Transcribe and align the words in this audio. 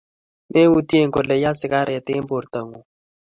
meutye 0.51 1.01
kole 1.13 1.35
yaa 1.43 1.57
sigaret 1.59 2.05
eng 2.13 2.25
porto 2.29 2.59
ngung 2.67 2.85